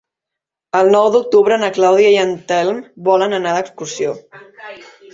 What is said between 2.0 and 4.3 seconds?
i en Telm volen anar d'excursió.